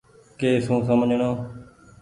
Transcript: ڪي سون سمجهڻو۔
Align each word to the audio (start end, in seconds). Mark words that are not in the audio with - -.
ڪي 0.39 0.49
سون 0.65 0.79
سمجهڻو۔ 0.87 1.31